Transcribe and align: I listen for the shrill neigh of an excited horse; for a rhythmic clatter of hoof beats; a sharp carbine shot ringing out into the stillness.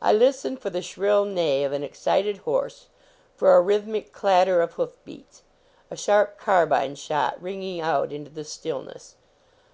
I 0.00 0.14
listen 0.14 0.56
for 0.56 0.70
the 0.70 0.80
shrill 0.80 1.26
neigh 1.26 1.62
of 1.62 1.72
an 1.74 1.82
excited 1.82 2.38
horse; 2.38 2.86
for 3.36 3.54
a 3.54 3.60
rhythmic 3.60 4.12
clatter 4.14 4.62
of 4.62 4.72
hoof 4.72 4.96
beats; 5.04 5.42
a 5.90 5.94
sharp 5.96 6.38
carbine 6.38 6.94
shot 6.94 7.36
ringing 7.42 7.82
out 7.82 8.10
into 8.10 8.30
the 8.30 8.44
stillness. 8.44 9.16